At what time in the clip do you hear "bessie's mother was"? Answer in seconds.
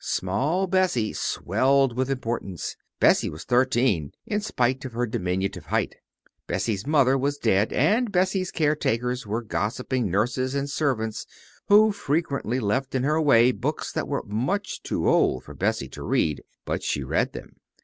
6.47-7.37